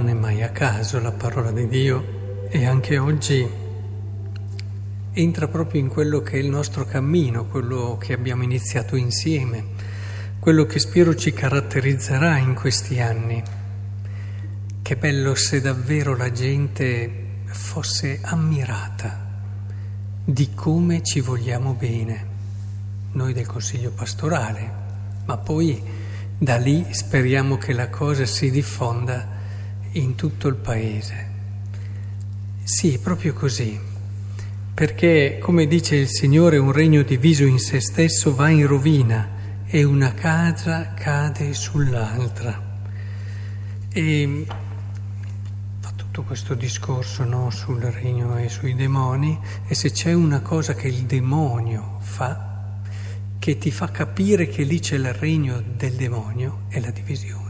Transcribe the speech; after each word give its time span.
non 0.00 0.08
è 0.08 0.14
mai 0.14 0.42
a 0.42 0.48
caso 0.48 0.98
la 0.98 1.12
parola 1.12 1.52
di 1.52 1.68
Dio 1.68 2.48
e 2.48 2.64
anche 2.64 2.96
oggi 2.96 3.46
entra 5.12 5.46
proprio 5.46 5.82
in 5.82 5.88
quello 5.88 6.22
che 6.22 6.38
è 6.38 6.38
il 6.38 6.48
nostro 6.48 6.86
cammino, 6.86 7.44
quello 7.44 7.98
che 8.00 8.14
abbiamo 8.14 8.42
iniziato 8.42 8.96
insieme, 8.96 9.62
quello 10.38 10.64
che 10.64 10.78
spero 10.78 11.14
ci 11.14 11.34
caratterizzerà 11.34 12.38
in 12.38 12.54
questi 12.54 12.98
anni. 12.98 13.42
Che 14.80 14.96
bello 14.96 15.34
se 15.34 15.60
davvero 15.60 16.16
la 16.16 16.32
gente 16.32 17.42
fosse 17.44 18.20
ammirata 18.22 19.28
di 20.24 20.54
come 20.54 21.02
ci 21.02 21.20
vogliamo 21.20 21.74
bene, 21.74 22.26
noi 23.12 23.34
del 23.34 23.46
Consiglio 23.46 23.90
pastorale, 23.90 24.72
ma 25.26 25.36
poi 25.36 25.78
da 26.38 26.56
lì 26.56 26.86
speriamo 26.88 27.58
che 27.58 27.74
la 27.74 27.90
cosa 27.90 28.24
si 28.24 28.50
diffonda 28.50 29.39
in 29.92 30.14
tutto 30.14 30.48
il 30.48 30.56
paese. 30.56 31.28
Sì, 32.62 32.98
proprio 32.98 33.32
così, 33.32 33.78
perché 34.72 35.38
come 35.40 35.66
dice 35.66 35.96
il 35.96 36.08
Signore, 36.08 36.56
un 36.58 36.72
regno 36.72 37.02
diviso 37.02 37.44
in 37.44 37.58
se 37.58 37.80
stesso 37.80 38.34
va 38.34 38.48
in 38.48 38.66
rovina 38.66 39.28
e 39.66 39.82
una 39.82 40.14
casa 40.14 40.94
cade 40.94 41.52
sull'altra. 41.52 42.68
E 43.92 44.46
fa 45.80 45.90
tutto 45.96 46.22
questo 46.22 46.54
discorso 46.54 47.24
no, 47.24 47.50
sul 47.50 47.80
regno 47.80 48.38
e 48.38 48.48
sui 48.48 48.74
demoni 48.74 49.38
e 49.66 49.74
se 49.74 49.90
c'è 49.90 50.12
una 50.12 50.40
cosa 50.40 50.74
che 50.74 50.86
il 50.86 51.02
demonio 51.06 51.98
fa, 52.00 52.78
che 53.38 53.58
ti 53.58 53.70
fa 53.70 53.90
capire 53.90 54.46
che 54.46 54.62
lì 54.62 54.78
c'è 54.78 54.94
il 54.94 55.12
regno 55.12 55.62
del 55.76 55.94
demonio, 55.94 56.62
è 56.68 56.78
la 56.78 56.90
divisione. 56.90 57.49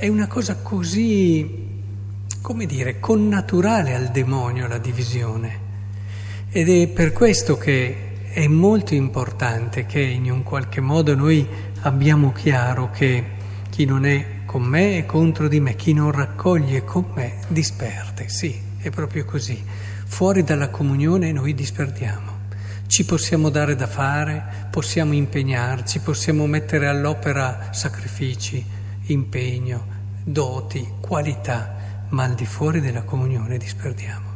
È 0.00 0.08
una 0.08 0.28
cosa 0.28 0.56
così, 0.62 1.68
come 2.40 2.64
dire, 2.64 3.00
connaturale 3.00 3.94
al 3.94 4.08
demonio 4.08 4.66
la 4.66 4.78
divisione. 4.78 5.58
Ed 6.50 6.70
è 6.70 6.88
per 6.88 7.12
questo 7.12 7.58
che 7.58 8.12
è 8.32 8.46
molto 8.46 8.94
importante 8.94 9.84
che 9.84 10.00
in 10.00 10.30
un 10.30 10.42
qualche 10.42 10.80
modo 10.80 11.14
noi 11.14 11.46
abbiamo 11.82 12.32
chiaro 12.32 12.90
che 12.90 13.24
chi 13.68 13.84
non 13.84 14.06
è 14.06 14.24
con 14.46 14.62
me 14.62 14.96
è 14.96 15.04
contro 15.04 15.48
di 15.48 15.60
me, 15.60 15.76
chi 15.76 15.92
non 15.92 16.12
raccoglie 16.12 16.82
con 16.82 17.04
me 17.12 17.40
disperde. 17.48 18.30
Sì, 18.30 18.58
è 18.78 18.88
proprio 18.88 19.26
così. 19.26 19.62
Fuori 20.06 20.42
dalla 20.42 20.70
comunione 20.70 21.30
noi 21.30 21.54
disperdiamo. 21.54 22.38
Ci 22.86 23.04
possiamo 23.04 23.50
dare 23.50 23.76
da 23.76 23.86
fare, 23.86 24.68
possiamo 24.70 25.12
impegnarci, 25.12 25.98
possiamo 25.98 26.46
mettere 26.46 26.86
all'opera 26.88 27.68
sacrifici, 27.72 28.78
impegno, 29.12 29.89
doti, 30.24 30.86
qualità, 31.00 32.06
ma 32.10 32.24
al 32.24 32.34
di 32.34 32.46
fuori 32.46 32.80
della 32.80 33.02
comunione 33.02 33.58
disperdiamo. 33.58 34.28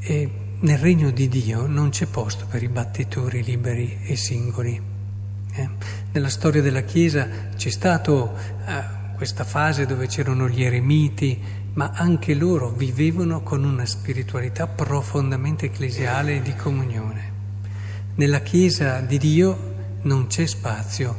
E 0.00 0.30
nel 0.60 0.78
regno 0.78 1.10
di 1.10 1.28
Dio 1.28 1.66
non 1.66 1.90
c'è 1.90 2.06
posto 2.06 2.46
per 2.46 2.62
i 2.62 2.68
battitori 2.68 3.42
liberi 3.42 3.98
e 4.04 4.16
singoli. 4.16 4.80
Eh? 5.54 5.68
Nella 6.12 6.28
storia 6.28 6.62
della 6.62 6.82
Chiesa 6.82 7.28
c'è 7.56 7.70
stata 7.70 8.12
eh, 8.12 9.14
questa 9.16 9.44
fase 9.44 9.86
dove 9.86 10.06
c'erano 10.06 10.48
gli 10.48 10.62
eremiti, 10.62 11.40
ma 11.74 11.90
anche 11.94 12.34
loro 12.34 12.70
vivevano 12.70 13.42
con 13.42 13.64
una 13.64 13.86
spiritualità 13.86 14.66
profondamente 14.66 15.66
ecclesiale 15.66 16.36
e 16.36 16.42
di 16.42 16.54
comunione. 16.54 17.30
Nella 18.14 18.40
Chiesa 18.40 19.00
di 19.00 19.18
Dio 19.18 19.70
non 20.02 20.26
c'è 20.26 20.46
spazio 20.46 21.16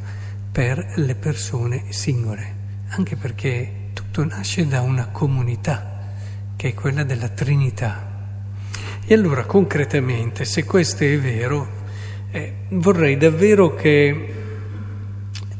per 0.53 0.94
le 0.97 1.16
persone 1.16 1.86
singole, 1.90 2.56
anche 2.90 3.16
perché 3.16 3.90
tutto 3.94 4.24
nasce 4.24 4.68
da 4.68 4.81
una 4.81 5.08
comunità, 5.08 6.12
che 6.56 6.69
è 6.69 6.74
quella 6.75 7.03
della 7.03 7.30
Trinità. 7.30 8.12
E 9.03 9.13
allora 9.16 9.46
concretamente, 9.46 10.46
se 10.46 10.63
questo 10.63 11.03
è 11.03 11.19
vero, 11.19 11.68
eh, 12.30 12.53
vorrei 12.69 13.18
davvero 13.18 13.74
che 13.74 14.34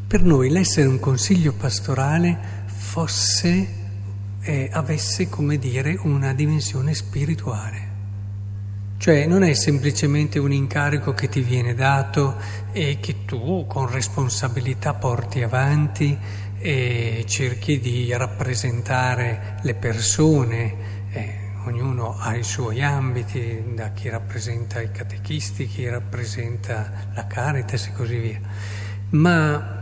per 0.06 0.22
noi 0.22 0.52
l'essere 0.52 0.88
un 0.88 1.00
consiglio 1.00 1.54
pastorale 1.54 2.38
fosse, 2.68 3.68
eh, 4.42 4.70
avesse, 4.72 5.28
come 5.28 5.58
dire, 5.58 5.98
una 6.04 6.36
dimensione 6.36 6.94
spirituale. 6.94 7.93
Cioè 9.04 9.26
non 9.26 9.44
è 9.44 9.52
semplicemente 9.52 10.40
un 10.40 10.54
incarico 10.54 11.12
che 11.12 11.28
ti 11.28 11.42
viene 11.42 11.74
dato 11.74 12.38
e 12.72 13.00
che 13.02 13.26
tu 13.26 13.66
con 13.68 13.92
responsabilità 13.92 14.94
porti 14.94 15.42
avanti 15.42 16.18
e 16.58 17.26
cerchi 17.28 17.82
di 17.82 18.14
rappresentare 18.16 19.58
le 19.64 19.76
persone, 19.76 20.76
eh, 21.12 21.36
ognuno 21.66 22.16
ha 22.18 22.34
i 22.38 22.44
suoi 22.44 22.82
ambiti, 22.82 23.74
da 23.76 23.92
chi 23.92 24.08
rappresenta 24.08 24.80
i 24.80 24.90
catechisti, 24.90 25.68
chi 25.68 25.86
rappresenta 25.90 27.10
la 27.14 27.28
Caritas 27.28 27.88
e 27.88 27.92
così 27.92 28.18
via. 28.18 28.40
Ma 29.10 29.82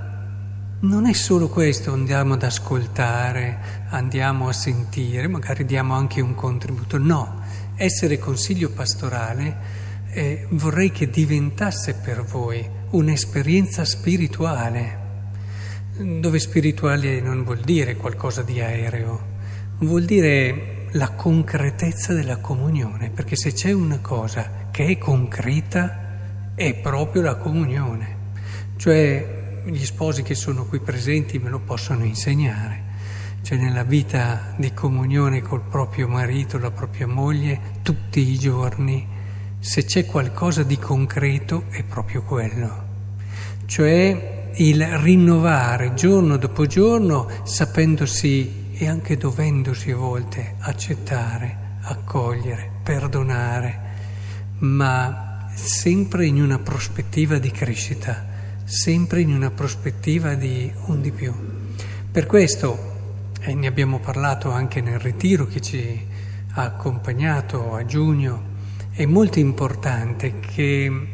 non 0.79 1.05
è 1.05 1.13
solo 1.13 1.47
questo, 1.47 1.93
andiamo 1.93 2.33
ad 2.33 2.41
ascoltare, 2.41 3.85
andiamo 3.89 4.47
a 4.47 4.53
sentire, 4.53 5.27
magari 5.27 5.63
diamo 5.63 5.93
anche 5.93 6.21
un 6.21 6.33
contributo, 6.33 6.97
no 6.97 7.40
essere 7.75 8.19
consiglio 8.19 8.69
pastorale 8.69 9.79
eh, 10.13 10.45
vorrei 10.51 10.91
che 10.91 11.09
diventasse 11.09 11.95
per 11.95 12.23
voi 12.23 12.67
un'esperienza 12.91 13.85
spirituale, 13.85 14.99
dove 15.97 16.39
spirituale 16.39 17.21
non 17.21 17.43
vuol 17.43 17.59
dire 17.59 17.95
qualcosa 17.95 18.41
di 18.41 18.59
aereo, 18.59 19.29
vuol 19.79 20.03
dire 20.03 20.87
la 20.91 21.11
concretezza 21.11 22.13
della 22.13 22.37
comunione, 22.37 23.09
perché 23.09 23.35
se 23.35 23.53
c'è 23.53 23.71
una 23.71 23.99
cosa 23.99 24.67
che 24.71 24.87
è 24.87 24.97
concreta 24.97 26.53
è 26.55 26.73
proprio 26.75 27.21
la 27.21 27.35
comunione, 27.35 28.17
cioè 28.75 29.61
gli 29.65 29.85
sposi 29.85 30.23
che 30.23 30.35
sono 30.35 30.65
qui 30.65 30.79
presenti 30.79 31.39
me 31.39 31.49
lo 31.49 31.59
possono 31.59 32.03
insegnare 32.03 32.89
cioè 33.41 33.57
nella 33.57 33.83
vita 33.83 34.53
di 34.57 34.73
comunione 34.73 35.41
col 35.41 35.61
proprio 35.61 36.07
marito, 36.07 36.57
la 36.57 36.71
propria 36.71 37.07
moglie, 37.07 37.59
tutti 37.81 38.19
i 38.19 38.37
giorni, 38.37 39.07
se 39.59 39.85
c'è 39.85 40.05
qualcosa 40.05 40.63
di 40.63 40.77
concreto 40.77 41.65
è 41.69 41.83
proprio 41.83 42.23
quello, 42.23 42.83
cioè 43.65 44.49
il 44.55 44.85
rinnovare 44.99 45.93
giorno 45.93 46.37
dopo 46.37 46.65
giorno 46.65 47.29
sapendosi 47.43 48.73
e 48.73 48.87
anche 48.87 49.17
dovendosi 49.17 49.91
a 49.91 49.95
volte 49.95 50.55
accettare, 50.59 51.77
accogliere, 51.81 52.69
perdonare, 52.83 53.79
ma 54.59 55.47
sempre 55.53 56.25
in 56.25 56.41
una 56.41 56.59
prospettiva 56.59 57.37
di 57.37 57.51
crescita, 57.51 58.25
sempre 58.63 59.21
in 59.21 59.33
una 59.33 59.51
prospettiva 59.51 60.33
di 60.33 60.71
un 60.85 61.01
di 61.01 61.11
più. 61.11 61.33
Per 62.11 62.25
questo 62.25 62.90
e 63.43 63.55
ne 63.55 63.65
abbiamo 63.65 63.99
parlato 63.99 64.51
anche 64.51 64.81
nel 64.81 64.99
ritiro 64.99 65.47
che 65.47 65.61
ci 65.61 65.99
ha 66.53 66.61
accompagnato 66.61 67.73
a 67.73 67.83
giugno, 67.85 68.49
è 68.91 69.05
molto 69.05 69.39
importante 69.39 70.39
che 70.39 71.07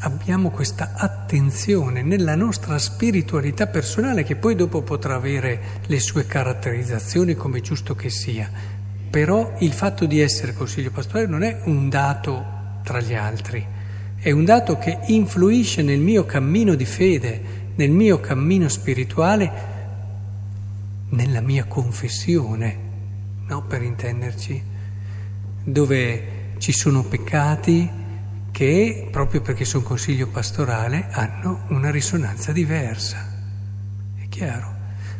abbiamo 0.00 0.50
questa 0.50 0.92
attenzione 0.94 2.02
nella 2.02 2.34
nostra 2.34 2.78
spiritualità 2.78 3.66
personale 3.66 4.22
che 4.22 4.36
poi 4.36 4.54
dopo 4.54 4.80
potrà 4.80 5.16
avere 5.16 5.60
le 5.86 6.00
sue 6.00 6.24
caratterizzazioni 6.24 7.34
come 7.34 7.60
giusto 7.60 7.94
che 7.94 8.08
sia. 8.08 8.50
Però 9.10 9.56
il 9.58 9.72
fatto 9.72 10.06
di 10.06 10.20
essere 10.20 10.54
consiglio 10.54 10.90
pastorale 10.90 11.26
non 11.26 11.42
è 11.42 11.60
un 11.64 11.90
dato 11.90 12.44
tra 12.82 13.00
gli 13.00 13.14
altri, 13.14 13.66
è 14.16 14.30
un 14.30 14.44
dato 14.44 14.78
che 14.78 14.98
influisce 15.08 15.82
nel 15.82 16.00
mio 16.00 16.24
cammino 16.24 16.74
di 16.74 16.86
fede, 16.86 17.42
nel 17.74 17.90
mio 17.90 18.18
cammino 18.18 18.68
spirituale 18.68 19.79
nella 21.10 21.40
mia 21.40 21.64
confessione, 21.64 22.78
no? 23.46 23.62
per 23.62 23.82
intenderci, 23.82 24.62
dove 25.64 26.54
ci 26.58 26.72
sono 26.72 27.02
peccati 27.02 27.88
che, 28.50 29.08
proprio 29.10 29.40
perché 29.40 29.64
sono 29.64 29.82
consiglio 29.82 30.28
pastorale, 30.28 31.08
hanno 31.10 31.64
una 31.68 31.90
risonanza 31.90 32.52
diversa. 32.52 33.26
È 34.16 34.28
chiaro, 34.28 34.74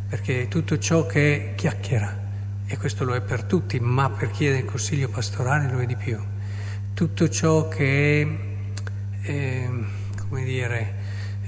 perché 0.08 0.48
tutto 0.48 0.78
ciò 0.78 1.06
che 1.06 1.52
è 1.52 1.54
chiacchiera, 1.54 2.18
e 2.66 2.76
questo 2.76 3.04
lo 3.04 3.14
è 3.14 3.20
per 3.20 3.44
tutti, 3.44 3.80
ma 3.80 4.10
per 4.10 4.30
chi 4.30 4.46
è 4.46 4.52
nel 4.52 4.64
consiglio 4.64 5.08
pastorale 5.08 5.70
lo 5.70 5.80
è 5.80 5.86
di 5.86 5.96
più, 5.96 6.18
tutto 6.94 7.28
ciò 7.28 7.68
che 7.68 8.22
è, 8.22 9.28
eh, 9.28 9.70
come 10.28 10.44
dire, 10.44 10.94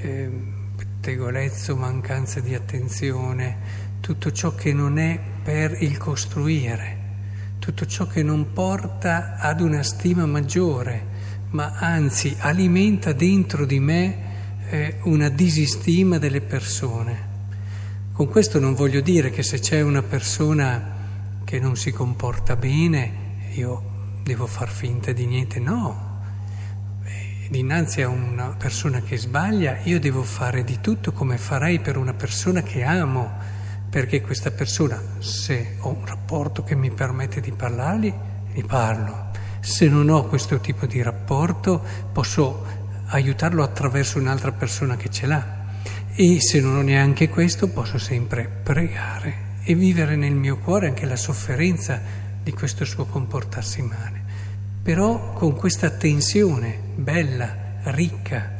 eh, 0.01 0.31
pettegolezzo, 0.77 1.77
mancanza 1.77 2.41
di 2.41 2.55
attenzione, 2.55 3.91
tutto 4.03 4.33
ciò 4.33 4.53
che 4.57 4.73
non 4.73 4.99
è 4.99 5.17
per 5.45 5.81
il 5.81 5.97
costruire, 5.97 6.99
tutto 7.61 7.87
ciò 7.87 8.09
che 8.09 8.25
non 8.25 8.53
porta 8.53 9.37
ad 9.39 9.61
una 9.61 9.85
stima 9.85 10.27
maggiore, 10.27 11.07
ma 11.51 11.75
anzi 11.79 12.35
alimenta 12.41 13.13
dentro 13.13 13.65
di 13.65 13.79
me 13.79 14.17
eh, 14.71 14.97
una 15.05 15.29
disistima 15.29 16.19
delle 16.19 16.41
persone. 16.41 17.31
Con 18.13 18.29
questo 18.29 18.59
non 18.59 18.75
voglio 18.75 19.01
dire 19.01 19.31
che 19.31 19.45
se 19.45 19.61
c'è 19.61 19.81
una 19.83 20.03
persona 20.03 20.97
che 21.45 21.61
non 21.61 21.77
si 21.77 21.93
comporta 21.93 22.57
bene, 22.57 23.13
io 23.53 23.83
devo 24.25 24.49
far 24.49 24.69
finta 24.69 25.13
di 25.13 25.27
niente, 25.27 25.61
no. 25.61 26.11
Dinanzi 27.49 28.03
a 28.03 28.09
una 28.09 28.57
persona 28.59 29.01
che 29.01 29.17
sbaglia, 29.17 29.79
io 29.85 30.01
devo 30.01 30.25
fare 30.25 30.65
di 30.65 30.81
tutto 30.81 31.13
come 31.13 31.39
farei 31.39 31.79
per 31.79 31.97
una 31.97 32.15
persona 32.15 32.63
che 32.63 32.83
amo, 32.83 33.61
perché 33.93 34.23
questa 34.23 34.51
persona, 34.51 34.99
se 35.19 35.77
ho 35.81 35.91
un 35.91 36.07
rapporto 36.07 36.65
che 36.65 36.75
mi 36.75 36.91
permette 36.91 37.43
di 37.43 37.53
parlargli, 37.53 38.11
gli 38.51 38.65
parlo. 38.65 39.27
Se 39.61 39.87
non 39.87 40.09
ho 40.09 40.25
questo 40.25 40.61
tipo 40.61 40.87
di 40.87 41.03
rapporto, 41.03 41.85
posso 42.11 42.65
aiutarlo 43.09 43.63
attraverso 43.63 44.19
un'altra 44.19 44.53
persona 44.53 44.97
che 44.97 45.11
ce 45.11 45.27
l'ha. 45.27 45.61
E 46.15 46.41
se 46.41 46.61
non 46.61 46.77
ho 46.77 46.83
neanche 46.83 47.29
questo, 47.29 47.69
posso 47.69 47.99
sempre 47.99 48.49
pregare 48.63 49.51
e 49.63 49.75
vivere 49.75 50.17
nel 50.17 50.33
mio 50.33 50.57
cuore 50.57 50.87
anche 50.87 51.05
la 51.05 51.17
sofferenza 51.17 52.01
di 52.43 52.53
questo 52.53 52.87
suo 52.87 53.05
comportarsi 53.05 53.83
male 53.83 54.23
però 54.83 55.33
con 55.33 55.55
questa 55.55 55.91
tensione 55.91 56.77
bella, 56.97 57.55
ricca, 57.85 58.55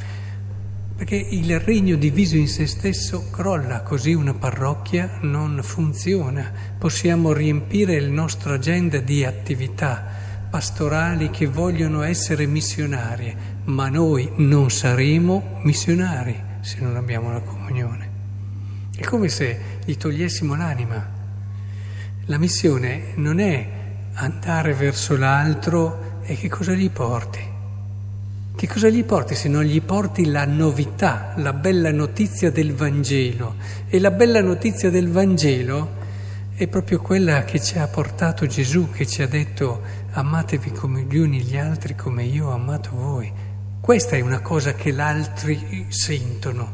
perché 1.03 1.17
il 1.17 1.59
regno 1.59 1.97
diviso 1.97 2.37
in 2.37 2.47
se 2.47 2.69
stesso 2.69 3.29
crolla, 3.29 3.81
così 3.81 4.15
una 4.15 4.35
parrocchia 4.35 5.19
non 5.23 5.59
funziona. 5.61 6.53
Possiamo 6.79 7.33
riempire 7.33 7.97
il 7.97 8.09
nostro 8.09 8.53
agenda 8.53 8.99
di 8.99 9.25
attività 9.25 10.01
pastorali 10.49 11.29
che 11.31 11.47
vogliono 11.47 12.03
essere 12.03 12.47
missionarie, 12.47 13.35
ma 13.65 13.89
noi 13.89 14.31
non 14.37 14.71
saremo 14.71 15.59
missionari 15.63 16.41
se 16.61 16.79
non 16.79 16.95
abbiamo 16.95 17.33
la 17.33 17.41
comunione. 17.41 18.11
È 18.95 19.03
come 19.03 19.29
se 19.29 19.59
gli 19.85 19.97
togliessimo 19.97 20.55
l'anima. 20.55 21.05
La 22.27 22.39
missione 22.39 23.07
non 23.17 23.41
è 23.41 23.69
andare 24.13 24.73
verso 24.73 25.17
l'altro 25.17 26.21
e 26.23 26.37
che 26.37 26.49
cosa 26.49 26.75
gli 26.75 26.91
porti? 26.91 27.52
Che 28.55 28.69
cosa 28.69 28.89
gli 28.89 29.03
porti 29.03 29.35
se 29.35 29.49
non 29.49 29.65
gli 29.65 29.81
porti 29.83 30.27
la 30.27 30.45
novità, 30.45 31.33
la 31.39 31.53
bella 31.53 31.91
notizia 31.91 32.51
del 32.51 32.75
Vangelo? 32.75 33.57
E 33.89 33.99
la 33.99 34.13
bella 34.13 34.41
notizia 34.41 34.89
del 34.89 35.11
Vangelo 35.11 36.01
è 36.55 36.69
proprio 36.69 37.01
quella 37.01 37.43
che 37.45 37.61
ci 37.61 37.79
ha 37.79 37.89
portato 37.89 38.47
Gesù, 38.47 38.91
che 38.91 39.05
ci 39.05 39.21
ha 39.23 39.27
detto 39.27 39.81
amatevi 40.13 40.71
come 40.71 41.03
gli 41.03 41.17
uni 41.17 41.41
gli 41.41 41.57
altri 41.57 41.97
come 41.97 42.25
io 42.25 42.49
ho 42.49 42.53
amato 42.53 42.91
voi. 42.95 43.33
Questa 43.81 44.15
è 44.15 44.21
una 44.21 44.41
cosa 44.41 44.75
che 44.75 44.93
gli 44.93 45.01
altri 45.01 45.87
sentono, 45.89 46.73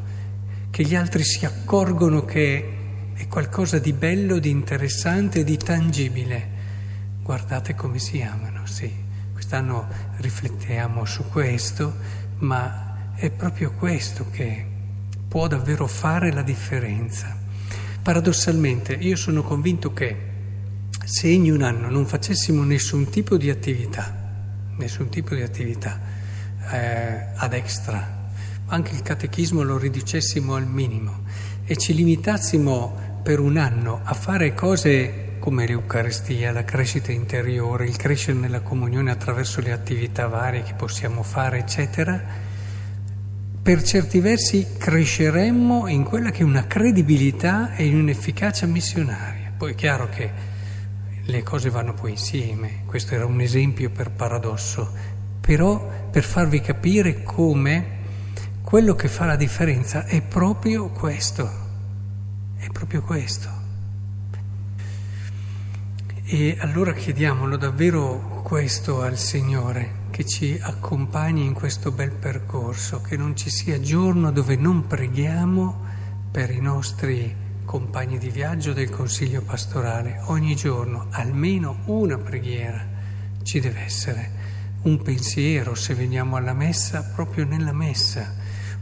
che 0.71 0.83
gli 0.83 0.95
altri 0.95 1.23
si 1.23 1.47
accorgono 1.47 2.25
che 2.25 2.77
è 3.15 3.27
qualcosa 3.29 3.79
di 3.79 3.95
bello, 3.95 4.39
di 4.39 4.51
interessante, 4.51 5.43
di 5.43 5.57
tangibile. 5.57 6.49
Guardate 7.23 7.75
come 7.75 7.99
si 7.99 8.21
amano, 8.21 8.67
sì. 8.67 9.07
Quest'anno 9.39 9.87
riflettiamo 10.17 11.05
su 11.05 11.23
questo, 11.29 11.95
ma 12.39 13.13
è 13.15 13.31
proprio 13.31 13.71
questo 13.71 14.27
che 14.33 14.67
può 15.29 15.47
davvero 15.47 15.87
fare 15.87 16.33
la 16.33 16.43
differenza. 16.43 17.39
Paradossalmente 18.03 18.95
io 18.95 19.15
sono 19.15 19.43
convinto 19.43 19.93
che 19.93 20.17
se 21.05 21.29
in 21.29 21.53
un 21.53 21.63
anno 21.63 21.89
non 21.89 22.05
facessimo 22.05 22.65
nessun 22.65 23.11
tipo 23.11 23.37
di 23.37 23.49
attività, 23.49 24.13
nessun 24.77 25.09
tipo 25.09 25.37
di 25.37 25.43
attività 25.43 26.01
eh, 26.73 27.27
ad 27.37 27.53
extra, 27.53 28.31
anche 28.67 28.93
il 28.93 29.03
catechismo 29.03 29.63
lo 29.63 29.79
riducessimo 29.79 30.57
al 30.57 30.67
minimo 30.67 31.23
e 31.65 31.77
ci 31.77 31.95
limitassimo 31.95 33.21
per 33.23 33.39
un 33.39 33.57
anno 33.57 34.01
a 34.03 34.15
fare 34.15 34.53
cose 34.53 35.28
come 35.39 35.67
l'Eucaristia, 35.67 36.53
la 36.53 36.65
crescita 36.65 37.13
interiore, 37.13 37.87
il 37.87 37.97
crescere 37.97 38.39
nella 38.39 38.61
comunione 38.61 39.11
attraverso 39.11 39.61
le 39.61 39.73
attività 39.73 40.27
varie 40.27 40.63
che 40.63 40.75
possiamo 40.75 41.23
fare, 41.23 41.59
eccetera, 41.59 42.23
per 43.63 43.83
certi 43.83 44.21
versi 44.21 44.67
cresceremmo 44.79 45.89
in 45.89 46.05
quella 46.05 46.31
che 46.31 46.41
è 46.41 46.45
una 46.45 46.67
credibilità 46.67 47.75
e 47.75 47.87
in 47.87 47.97
un'efficacia 47.97 48.67
missionaria. 48.67 49.53
Poi 49.57 49.73
è 49.73 49.75
chiaro 49.75 50.09
che 50.09 50.31
le 51.23 51.43
cose 51.43 51.69
vanno 51.69 51.93
poi 51.93 52.13
insieme, 52.13 52.85
questo 52.87 53.15
era 53.15 53.27
un 53.27 53.41
esempio 53.41 53.91
per 53.91 54.11
paradosso, 54.11 54.91
però 55.41 56.09
per 56.11 56.25
farvi 56.25 56.61
capire 56.61 57.23
come 57.23 57.97
quello 58.63 58.95
che 58.95 59.09
fa 59.09 59.27
la 59.27 59.37
differenza 59.37 60.07
è 60.07 60.23
proprio 60.23 60.89
questo, 60.89 61.51
è 62.57 62.69
proprio 62.69 63.03
questo. 63.03 63.58
E 66.31 66.59
allora 66.59 66.93
chiediamolo 66.93 67.57
davvero 67.57 68.43
questo 68.45 69.01
al 69.01 69.17
Signore, 69.17 70.09
che 70.11 70.27
ci 70.27 70.59
accompagni 70.61 71.47
in 71.47 71.55
questo 71.55 71.91
bel 71.91 72.11
percorso, 72.11 73.01
che 73.01 73.17
non 73.17 73.35
ci 73.35 73.49
sia 73.49 73.81
giorno 73.81 74.31
dove 74.31 74.55
non 74.55 74.87
preghiamo 74.87 75.87
per 76.31 76.51
i 76.51 76.61
nostri 76.61 77.35
compagni 77.65 78.19
di 78.19 78.29
viaggio 78.29 78.75
del 78.75 78.91
Consiglio 78.91 79.41
pastorale. 79.41 80.21
Ogni 80.27 80.55
giorno 80.55 81.07
almeno 81.13 81.79
una 81.87 82.19
preghiera 82.19 82.87
ci 83.43 83.59
deve 83.59 83.81
essere, 83.81 84.31
un 84.83 85.01
pensiero 85.01 85.75
se 85.75 85.95
veniamo 85.95 86.37
alla 86.37 86.53
messa, 86.53 87.05
proprio 87.05 87.47
nella 87.47 87.73
messa, 87.73 88.35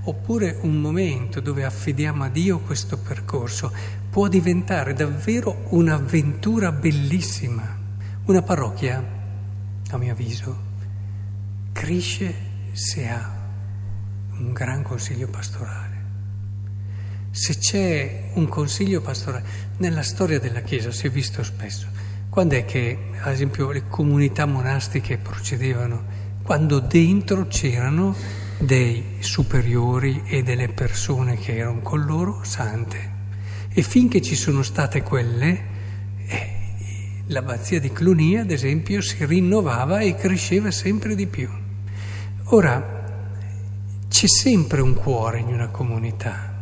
oppure 0.02 0.58
un 0.62 0.80
momento 0.80 1.38
dove 1.38 1.64
affidiamo 1.64 2.24
a 2.24 2.28
Dio 2.28 2.58
questo 2.58 2.98
percorso 2.98 3.72
può 4.16 4.28
diventare 4.28 4.94
davvero 4.94 5.66
un'avventura 5.72 6.72
bellissima. 6.72 7.76
Una 8.24 8.40
parrocchia, 8.40 9.04
a 9.90 9.98
mio 9.98 10.12
avviso, 10.12 10.58
cresce 11.70 12.34
se 12.72 13.08
ha 13.08 13.30
un 14.38 14.54
gran 14.54 14.80
consiglio 14.82 15.28
pastorale. 15.28 16.04
Se 17.30 17.58
c'è 17.58 18.30
un 18.36 18.48
consiglio 18.48 19.02
pastorale, 19.02 19.44
nella 19.76 20.02
storia 20.02 20.40
della 20.40 20.62
Chiesa 20.62 20.90
si 20.92 21.08
è 21.08 21.10
visto 21.10 21.44
spesso, 21.44 21.86
quando 22.30 22.54
è 22.54 22.64
che, 22.64 23.10
ad 23.20 23.34
esempio, 23.34 23.70
le 23.70 23.86
comunità 23.86 24.46
monastiche 24.46 25.18
procedevano? 25.18 26.04
Quando 26.42 26.78
dentro 26.80 27.48
c'erano 27.48 28.16
dei 28.56 29.16
superiori 29.18 30.22
e 30.24 30.42
delle 30.42 30.68
persone 30.68 31.36
che 31.36 31.58
erano 31.58 31.80
con 31.80 32.02
loro 32.06 32.42
sante. 32.44 33.15
E 33.78 33.82
finché 33.82 34.22
ci 34.22 34.36
sono 34.36 34.62
state 34.62 35.02
quelle, 35.02 35.64
eh, 36.26 36.50
l'abbazia 37.26 37.78
di 37.78 37.92
Clunia, 37.92 38.40
ad 38.40 38.50
esempio, 38.50 39.02
si 39.02 39.22
rinnovava 39.26 40.00
e 40.00 40.14
cresceva 40.14 40.70
sempre 40.70 41.14
di 41.14 41.26
più. 41.26 41.46
Ora, 42.44 43.04
c'è 44.08 44.26
sempre 44.28 44.80
un 44.80 44.94
cuore 44.94 45.40
in 45.40 45.48
una 45.48 45.68
comunità 45.68 46.54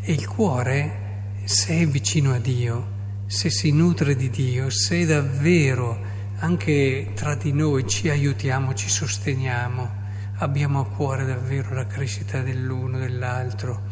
e 0.00 0.12
il 0.12 0.28
cuore, 0.28 1.40
se 1.42 1.80
è 1.80 1.86
vicino 1.88 2.32
a 2.32 2.38
Dio, 2.38 2.86
se 3.26 3.50
si 3.50 3.72
nutre 3.72 4.14
di 4.14 4.30
Dio, 4.30 4.70
se 4.70 5.04
davvero 5.04 5.98
anche 6.36 7.10
tra 7.16 7.34
di 7.34 7.50
noi 7.50 7.88
ci 7.88 8.08
aiutiamo, 8.08 8.72
ci 8.74 8.88
sosteniamo, 8.88 9.90
abbiamo 10.36 10.78
a 10.78 10.86
cuore 10.86 11.24
davvero 11.24 11.74
la 11.74 11.88
crescita 11.88 12.40
dell'uno, 12.40 12.98
dell'altro, 12.98 13.89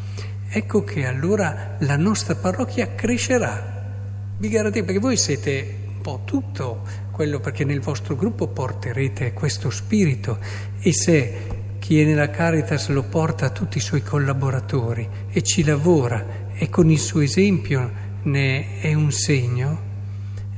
ecco 0.49 0.83
che 0.83 1.05
allora 1.05 1.77
la 1.79 1.95
nostra 1.95 2.35
parrocchia 2.35 2.95
crescerà. 2.95 3.77
Vi 4.37 4.49
garantisco, 4.49 4.85
perché 4.85 4.99
voi 4.99 5.17
siete 5.17 5.75
un 5.87 6.01
po' 6.01 6.21
tutto 6.25 6.81
quello, 7.11 7.39
perché 7.39 7.65
nel 7.65 7.81
vostro 7.81 8.15
gruppo 8.15 8.47
porterete 8.47 9.33
questo 9.33 9.69
spirito 9.69 10.39
e 10.79 10.93
se 10.93 11.57
chi 11.79 12.01
è 12.01 12.05
nella 12.05 12.29
Caritas 12.29 12.89
lo 12.89 13.03
porta 13.03 13.47
a 13.47 13.49
tutti 13.49 13.77
i 13.77 13.81
suoi 13.81 14.01
collaboratori 14.01 15.07
e 15.29 15.41
ci 15.43 15.63
lavora 15.63 16.47
e 16.53 16.69
con 16.69 16.89
il 16.89 16.99
suo 16.99 17.21
esempio 17.21 17.91
ne 18.23 18.79
è 18.79 18.93
un 18.93 19.11
segno, 19.11 19.87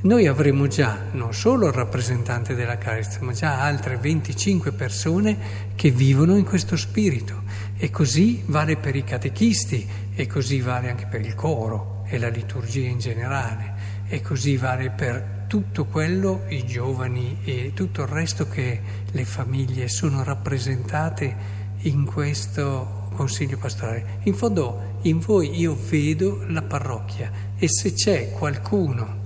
noi 0.02 0.26
avremo 0.26 0.66
già 0.66 0.98
non 1.12 1.32
solo 1.32 1.68
il 1.68 1.72
rappresentante 1.72 2.56
della 2.56 2.76
Caritas, 2.76 3.18
ma 3.18 3.32
già 3.32 3.60
altre 3.62 3.96
25 3.96 4.72
persone 4.72 5.38
che 5.76 5.90
vivono 5.90 6.36
in 6.36 6.44
questo 6.44 6.76
spirito. 6.76 7.42
E 7.76 7.90
così 7.90 8.42
vale 8.46 8.76
per 8.76 8.96
i 8.96 9.04
catechisti, 9.04 9.86
e 10.14 10.26
così 10.26 10.60
vale 10.60 10.90
anche 10.90 11.06
per 11.06 11.20
il 11.20 11.34
coro 11.34 12.02
e 12.08 12.18
la 12.18 12.28
liturgia 12.28 12.88
in 12.88 12.98
generale, 12.98 13.74
e 14.08 14.20
così 14.20 14.56
vale 14.56 14.90
per 14.90 15.44
tutto 15.46 15.84
quello, 15.84 16.46
i 16.48 16.66
giovani 16.66 17.38
e 17.44 17.70
tutto 17.72 18.02
il 18.02 18.08
resto 18.08 18.48
che 18.48 18.80
le 19.08 19.24
famiglie 19.24 19.86
sono 19.88 20.24
rappresentate 20.24 21.60
in 21.82 22.04
questo 22.06 23.08
consiglio 23.14 23.56
pastorale. 23.56 24.18
In 24.24 24.34
fondo 24.34 24.98
in 25.02 25.20
voi 25.20 25.56
io 25.60 25.76
vedo 25.88 26.44
la 26.48 26.62
parrocchia 26.62 27.30
e 27.56 27.68
se 27.68 27.92
c'è 27.92 28.30
qualcuno 28.30 29.21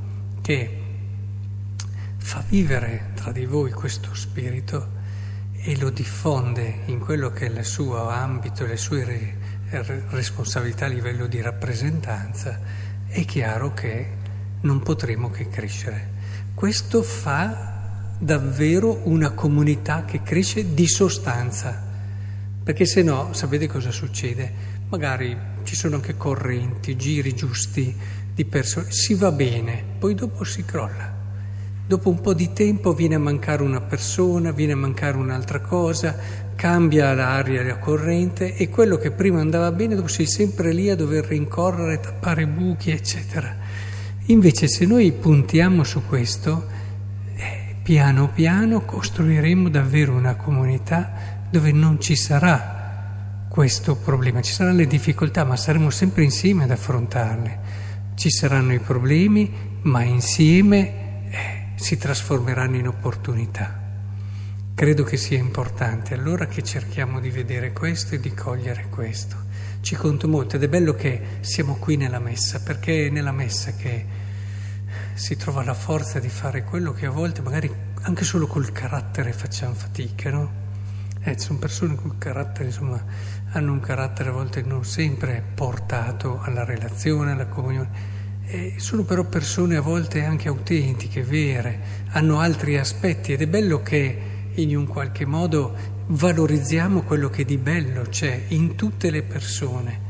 che 0.47 0.71
fa 2.19 2.45
vivere 2.49 3.11
tra 3.15 3.33
di 3.33 3.47
voi 3.47 3.73
questo 3.73 4.15
spirito, 4.15 4.91
e 5.57 5.77
lo 5.77 5.91
diffonde 5.91 6.83
in 6.85 7.01
quello 7.01 7.33
che 7.33 7.47
è 7.47 7.51
il 7.51 7.65
suo 7.65 8.09
ambito, 8.09 8.65
le 8.65 8.77
sue 8.77 9.35
responsabilità 10.11 10.85
a 10.85 10.89
livello 10.89 11.27
di 11.27 11.41
rappresentanza, 11.41 12.61
è 13.09 13.25
chiaro 13.25 13.75
che 13.75 14.09
non 14.61 14.83
potremo 14.83 15.31
che 15.31 15.49
crescere. 15.49 16.11
Questo 16.55 17.03
fa 17.03 18.13
davvero 18.17 19.01
una 19.09 19.31
comunità 19.31 20.05
che 20.05 20.23
cresce 20.23 20.75
di 20.75 20.87
sostanza, 20.87 21.83
perché 22.63 22.87
se 22.87 23.03
no 23.03 23.33
sapete 23.33 23.67
cosa 23.67 23.91
succede? 23.91 24.75
Magari 24.91 25.37
ci 25.65 25.75
sono 25.75 25.97
anche 25.97 26.17
correnti, 26.17 26.97
giri 26.97 27.35
giusti 27.35 28.25
di 28.37 28.45
persone, 28.45 28.91
si 28.91 29.15
va 29.15 29.33
bene, 29.33 29.83
poi 29.99 30.15
dopo 30.15 30.45
si 30.45 30.63
crolla. 30.63 31.15
Dopo 31.87 32.11
un 32.11 32.21
po' 32.21 32.35
di 32.35 32.53
tempo 32.53 32.93
viene 32.93 33.15
a 33.15 33.19
mancare 33.19 33.63
una 33.63 33.81
persona, 33.81 34.51
viene 34.51 34.73
a 34.73 34.77
mancare 34.77 35.17
un'altra 35.17 35.61
cosa, 35.61 36.15
cambia 36.55 37.15
l'aria, 37.15 37.63
la 37.63 37.79
corrente 37.79 38.55
e 38.55 38.69
quello 38.69 38.99
che 38.99 39.11
prima 39.11 39.41
andava 39.41 39.73
bene 39.73 39.95
dopo 39.95 40.09
sei 40.09 40.27
sempre 40.27 40.75
lì 40.75 40.91
a 40.91 40.97
dover 40.97 41.25
rincorrere, 41.25 41.99
tappare 41.99 42.47
buchi, 42.47 42.91
eccetera. 42.91 43.57
Invece 44.27 44.69
se 44.69 44.85
noi 44.85 45.13
puntiamo 45.13 45.83
su 45.83 46.03
questo, 46.05 46.67
eh, 47.37 47.77
piano 47.83 48.29
piano 48.29 48.85
costruiremo 48.85 49.71
davvero 49.71 50.13
una 50.13 50.35
comunità 50.35 51.47
dove 51.49 51.73
non 51.73 51.99
ci 52.03 52.17
sarà 52.17 53.47
questo 53.49 53.97
problema, 53.97 54.43
ci 54.43 54.53
saranno 54.53 54.77
le 54.77 54.87
difficoltà, 54.87 55.45
ma 55.45 55.57
saremo 55.57 55.89
sempre 55.89 56.23
insieme 56.25 56.65
ad 56.65 56.71
affrontarle. 56.71 57.61
Ci 58.17 58.31
saranno 58.31 58.73
i 58.73 58.79
problemi, 58.79 59.53
ma 59.83 60.03
insieme 60.03 61.75
si 61.75 61.99
trasformeranno 61.99 62.77
in 62.77 62.89
opportunità. 62.89 63.79
Credo 64.75 65.05
che 65.05 65.19
sia 65.19 65.37
importante 65.37 66.15
allora 66.15 66.47
che 66.47 66.63
cerchiamo 66.63 67.21
di 67.21 67.29
vedere 67.29 67.73
questo 67.75 68.15
e 68.15 68.21
di 68.21 68.33
cogliere 68.33 68.87
questo. 68.89 69.37
Ci 69.83 69.97
conto 69.97 70.29
molto 70.29 70.57
ed 70.57 70.63
è 70.63 70.69
bello 70.69 70.95
che 70.95 71.21
siamo 71.41 71.75
qui 71.77 71.97
nella 71.97 72.19
messa, 72.19 72.61
perché 72.61 73.09
è 73.09 73.11
nella 73.11 73.33
messa 73.33 73.73
che 73.73 74.07
si 75.13 75.37
trova 75.37 75.63
la 75.63 75.75
forza 75.75 76.19
di 76.19 76.31
fare 76.31 76.65
quello 76.65 76.93
che 76.93 77.05
a 77.05 77.11
volte 77.11 77.43
magari 77.43 77.71
anche 78.01 78.25
solo 78.25 78.47
col 78.47 78.73
carattere 78.73 79.35
facciamo 79.35 79.75
fatica, 79.75 80.31
no? 80.31 80.65
Eh, 81.21 81.39
sono 81.39 81.59
persone 81.59 81.97
col 81.97 82.17
carattere, 82.17 82.69
insomma, 82.69 83.05
hanno 83.57 83.73
un 83.73 83.81
carattere 83.81 84.29
a 84.29 84.33
volte 84.33 84.63
non 84.63 84.85
sempre 84.85 85.43
portato 85.55 86.41
alla 86.43 86.65
relazione, 86.65 87.33
alla 87.33 87.47
comunione 87.47 88.15
eh, 88.49 88.75
sono 88.77 89.03
però 89.03 89.25
persone 89.25 89.77
a 89.77 89.81
volte 89.81 90.25
anche 90.25 90.49
autentiche, 90.49 91.23
vere, 91.23 92.05
hanno 92.11 92.39
altri 92.39 92.79
aspetti 92.79 93.33
ed 93.33 93.43
è 93.43 93.47
bello 93.47 93.83
che 93.83 94.35
in 94.55 94.77
un 94.77 94.87
qualche 94.87 95.27
modo 95.27 95.75
valorizziamo 96.07 97.03
quello 97.03 97.29
che 97.29 97.45
di 97.45 97.59
bello 97.59 98.03
c'è 98.03 98.45
in 98.49 98.77
tutte 98.77 99.11
le 99.11 99.23
persone, 99.23 100.01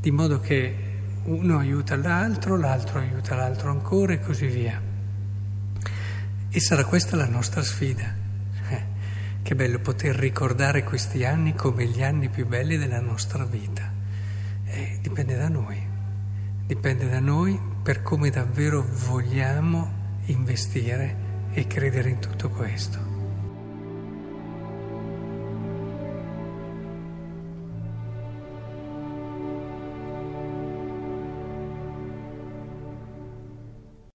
di 0.00 0.10
modo 0.12 0.38
che 0.38 0.74
uno 1.24 1.58
aiuta 1.58 1.96
l'altro, 1.96 2.56
l'altro 2.56 3.00
aiuta 3.00 3.34
l'altro 3.34 3.70
ancora 3.70 4.12
e 4.12 4.20
così 4.20 4.46
via. 4.46 4.80
E 6.48 6.60
sarà 6.60 6.84
questa 6.84 7.16
la 7.16 7.26
nostra 7.26 7.62
sfida. 7.62 8.19
Che 9.42 9.54
bello 9.54 9.80
poter 9.80 10.14
ricordare 10.14 10.84
questi 10.84 11.24
anni 11.24 11.54
come 11.54 11.86
gli 11.86 12.02
anni 12.02 12.28
più 12.28 12.46
belli 12.46 12.76
della 12.76 13.00
nostra 13.00 13.44
vita. 13.44 13.90
Eh, 14.64 14.98
dipende 15.00 15.36
da 15.36 15.48
noi. 15.48 15.78
Dipende 16.66 17.08
da 17.08 17.20
noi 17.20 17.58
per 17.82 18.02
come 18.02 18.30
davvero 18.30 18.86
vogliamo 19.08 19.90
investire 20.26 21.28
e 21.52 21.66
credere 21.66 22.10
in 22.10 22.20
tutto 22.20 22.48
questo. 22.50 23.09